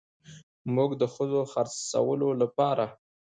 [0.75, 2.85] موږ د ښځو د خرڅولو لپاره